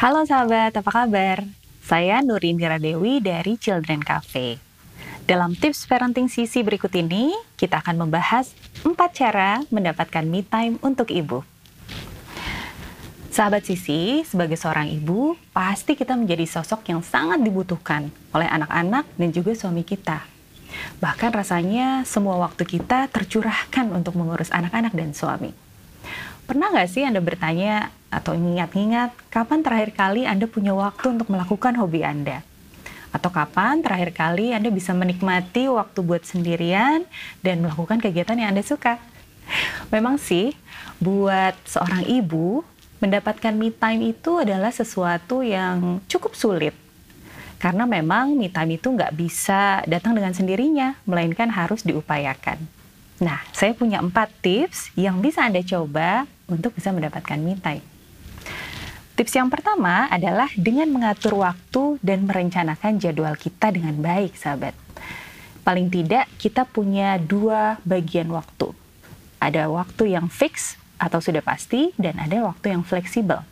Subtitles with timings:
[0.00, 1.44] Halo sahabat, apa kabar?
[1.84, 4.56] Saya Nurindira Dewi dari Children Cafe.
[5.28, 11.12] Dalam tips parenting sisi berikut ini, kita akan membahas 4 cara mendapatkan me time untuk
[11.12, 11.44] ibu.
[13.28, 19.28] Sahabat Sisi, sebagai seorang ibu, pasti kita menjadi sosok yang sangat dibutuhkan oleh anak-anak dan
[19.36, 20.24] juga suami kita.
[20.96, 25.52] Bahkan rasanya semua waktu kita tercurahkan untuk mengurus anak-anak dan suami.
[26.50, 31.78] Pernah nggak sih Anda bertanya atau ingat-ingat kapan terakhir kali Anda punya waktu untuk melakukan
[31.78, 32.42] hobi Anda?
[33.14, 37.06] Atau kapan terakhir kali Anda bisa menikmati waktu buat sendirian
[37.46, 38.98] dan melakukan kegiatan yang Anda suka?
[39.94, 40.50] Memang sih,
[40.98, 42.66] buat seorang ibu,
[42.98, 46.74] mendapatkan me time itu adalah sesuatu yang cukup sulit.
[47.62, 52.58] Karena memang me time itu nggak bisa datang dengan sendirinya, melainkan harus diupayakan.
[53.20, 57.86] Nah, saya punya empat tips yang bisa Anda coba untuk bisa mendapatkan me time.
[59.14, 64.72] Tips yang pertama adalah dengan mengatur waktu dan merencanakan jadwal kita dengan baik, sahabat.
[65.60, 68.72] Paling tidak, kita punya dua bagian waktu.
[69.36, 73.44] Ada waktu yang fix atau sudah pasti, dan ada waktu yang fleksibel.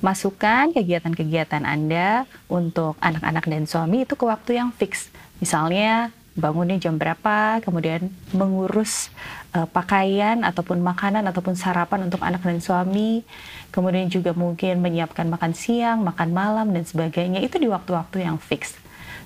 [0.00, 5.12] Masukkan kegiatan-kegiatan Anda untuk anak-anak dan suami itu ke waktu yang fix.
[5.44, 6.08] Misalnya,
[6.40, 9.12] bangunnya jam berapa, kemudian mengurus
[9.52, 13.22] uh, pakaian ataupun makanan ataupun sarapan untuk anak dan suami,
[13.70, 18.80] kemudian juga mungkin menyiapkan makan siang, makan malam dan sebagainya itu di waktu-waktu yang fix.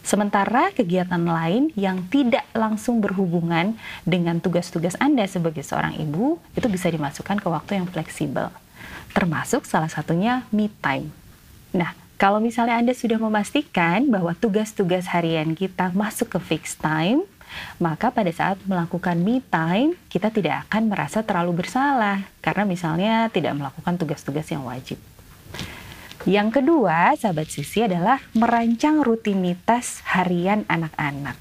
[0.04, 3.72] Sementara kegiatan lain yang tidak langsung berhubungan
[4.04, 8.52] dengan tugas-tugas Anda sebagai seorang ibu itu bisa dimasukkan ke waktu yang fleksibel.
[9.16, 11.08] Termasuk salah satunya me time.
[11.72, 17.26] Nah, kalau misalnya Anda sudah memastikan bahwa tugas-tugas harian kita masuk ke fixed time,
[17.82, 23.58] maka pada saat melakukan me time, kita tidak akan merasa terlalu bersalah karena misalnya tidak
[23.58, 24.98] melakukan tugas-tugas yang wajib.
[26.24, 31.36] Yang kedua, sahabat sisi adalah merancang rutinitas harian anak-anak.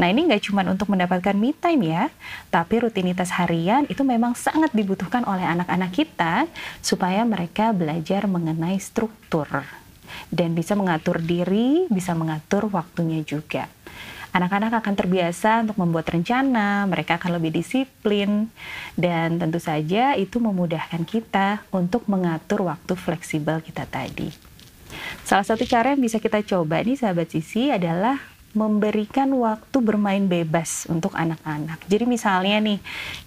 [0.00, 2.08] Nah ini nggak cuma untuk mendapatkan me time ya,
[2.48, 6.48] tapi rutinitas harian itu memang sangat dibutuhkan oleh anak-anak kita
[6.80, 9.46] supaya mereka belajar mengenai struktur
[10.32, 13.68] dan bisa mengatur diri, bisa mengatur waktunya juga.
[14.32, 18.48] Anak-anak akan terbiasa untuk membuat rencana, mereka akan lebih disiplin,
[18.96, 24.32] dan tentu saja itu memudahkan kita untuk mengatur waktu fleksibel kita tadi.
[25.28, 30.84] Salah satu cara yang bisa kita coba nih sahabat sisi adalah memberikan waktu bermain bebas
[30.88, 31.80] untuk anak-anak.
[31.88, 32.78] Jadi misalnya nih,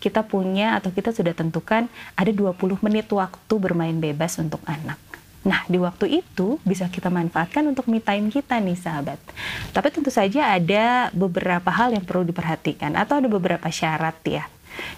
[0.02, 4.98] kita punya atau kita sudah tentukan ada 20 menit waktu bermain bebas untuk anak.
[5.46, 9.22] Nah, di waktu itu bisa kita manfaatkan untuk me time kita nih sahabat.
[9.70, 14.50] Tapi tentu saja ada beberapa hal yang perlu diperhatikan atau ada beberapa syarat ya.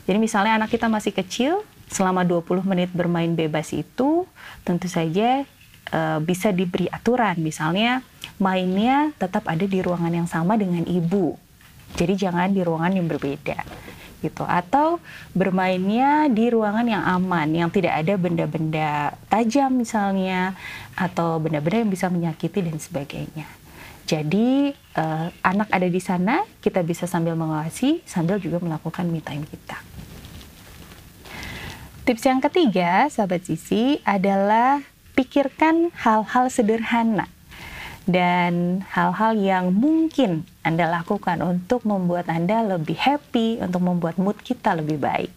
[0.08, 4.24] Jadi misalnya anak kita masih kecil, selama 20 menit bermain bebas itu
[4.64, 5.44] tentu saja
[5.92, 7.36] e, bisa diberi aturan.
[7.44, 8.00] Misalnya
[8.40, 11.36] mainnya tetap ada di ruangan yang sama dengan ibu.
[12.00, 13.87] Jadi jangan di ruangan yang berbeda
[14.22, 14.98] gitu atau
[15.38, 20.58] bermainnya di ruangan yang aman yang tidak ada benda-benda tajam misalnya
[20.98, 23.46] atau benda-benda yang bisa menyakiti dan sebagainya.
[24.08, 29.44] Jadi uh, anak ada di sana kita bisa sambil mengawasi sambil juga melakukan me time
[29.46, 29.78] kita.
[32.08, 34.80] Tips yang ketiga, sahabat sisi, adalah
[35.12, 37.28] pikirkan hal-hal sederhana
[38.08, 44.76] dan hal-hal yang mungkin Anda lakukan untuk membuat Anda lebih happy, untuk membuat mood kita
[44.76, 45.32] lebih baik.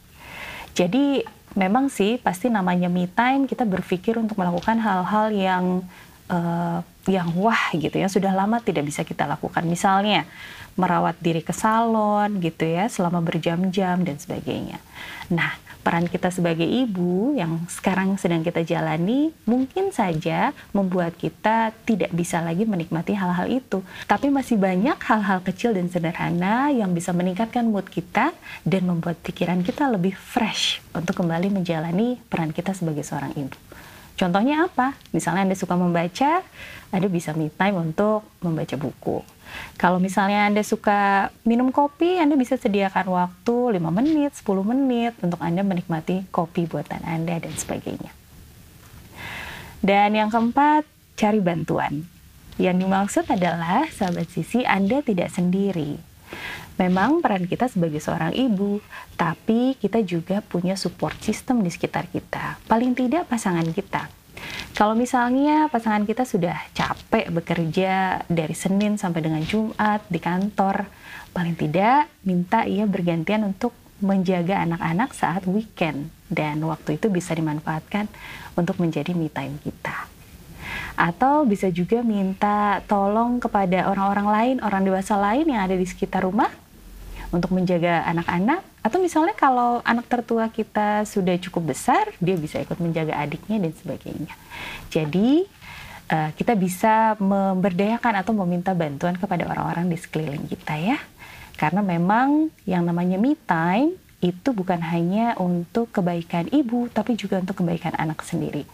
[0.75, 1.23] Jadi
[1.55, 5.65] memang sih pasti namanya me time kita berpikir untuk melakukan hal-hal yang
[6.31, 9.63] uh, yang wah gitu ya sudah lama tidak bisa kita lakukan.
[9.67, 10.27] Misalnya
[10.79, 14.79] merawat diri ke salon gitu ya selama berjam-jam dan sebagainya.
[15.31, 15.51] Nah,
[15.91, 22.39] peran kita sebagai ibu yang sekarang sedang kita jalani mungkin saja membuat kita tidak bisa
[22.39, 23.83] lagi menikmati hal-hal itu.
[24.07, 28.31] Tapi masih banyak hal-hal kecil dan sederhana yang bisa meningkatkan mood kita
[28.63, 33.59] dan membuat pikiran kita lebih fresh untuk kembali menjalani peran kita sebagai seorang ibu.
[34.21, 34.93] Contohnya apa?
[35.17, 36.45] Misalnya Anda suka membaca,
[36.93, 39.25] Anda bisa me time untuk membaca buku
[39.77, 45.41] kalau misalnya Anda suka minum kopi, Anda bisa sediakan waktu 5 menit, 10 menit untuk
[45.41, 48.13] Anda menikmati kopi buatan Anda dan sebagainya.
[49.81, 50.85] Dan yang keempat,
[51.17, 52.05] cari bantuan.
[52.61, 55.97] Yang dimaksud adalah, sahabat sisi, Anda tidak sendiri.
[56.81, 58.81] Memang peran kita sebagai seorang ibu,
[59.21, 62.57] tapi kita juga punya support system di sekitar kita.
[62.65, 64.09] Paling tidak pasangan kita
[64.81, 70.89] kalau misalnya pasangan kita sudah capek bekerja dari Senin sampai dengan Jumat di kantor,
[71.37, 78.09] paling tidak minta ia bergantian untuk menjaga anak-anak saat weekend dan waktu itu bisa dimanfaatkan
[78.57, 80.09] untuk menjadi me time kita.
[80.97, 86.25] Atau bisa juga minta tolong kepada orang-orang lain, orang dewasa lain yang ada di sekitar
[86.25, 86.49] rumah
[87.31, 88.63] untuk menjaga anak-anak.
[88.83, 93.73] Atau misalnya kalau anak tertua kita sudah cukup besar, dia bisa ikut menjaga adiknya dan
[93.75, 94.35] sebagainya.
[94.91, 95.47] Jadi
[96.11, 100.99] uh, kita bisa memberdayakan atau meminta bantuan kepada orang-orang di sekeliling kita ya.
[101.55, 107.65] Karena memang yang namanya me time itu bukan hanya untuk kebaikan ibu, tapi juga untuk
[107.65, 108.69] kebaikan anak sendiri.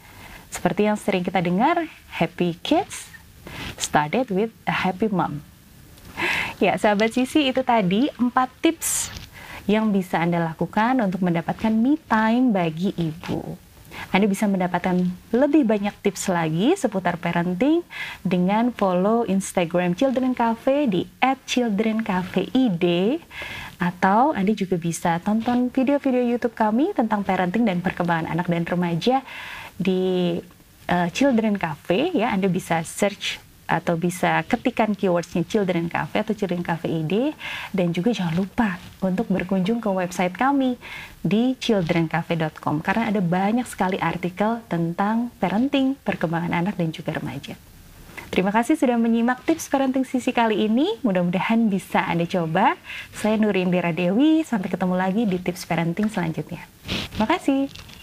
[0.50, 3.10] Seperti yang sering kita dengar, happy kids
[3.78, 5.42] started with a happy mom.
[6.56, 9.12] Ya, sahabat sisi itu tadi empat tips
[9.68, 13.60] yang bisa Anda lakukan untuk mendapatkan me time bagi ibu.
[14.08, 15.04] Anda bisa mendapatkan
[15.36, 17.84] lebih banyak tips lagi seputar parenting
[18.24, 22.84] dengan follow Instagram Children Cafe di @childrencafeid
[23.76, 29.20] atau Anda juga bisa tonton video-video YouTube kami tentang parenting dan perkembangan anak dan remaja
[29.76, 30.40] di
[30.88, 32.32] uh, Children Cafe ya.
[32.32, 37.34] Anda bisa search atau bisa ketikan keywordsnya Children Cafe atau Children Cafe ID
[37.74, 40.78] dan juga jangan lupa untuk berkunjung ke website kami
[41.20, 47.58] di childrencafe.com karena ada banyak sekali artikel tentang parenting, perkembangan anak dan juga remaja.
[48.26, 50.98] Terima kasih sudah menyimak tips parenting sisi kali ini.
[51.06, 52.74] Mudah-mudahan bisa Anda coba.
[53.14, 54.42] Saya Nuri Indira Dewi.
[54.42, 56.66] Sampai ketemu lagi di tips parenting selanjutnya.
[57.14, 57.95] Terima kasih.